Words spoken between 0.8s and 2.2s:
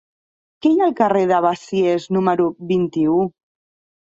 al carrer de Besiers